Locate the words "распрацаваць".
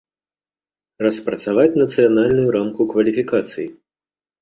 1.07-1.79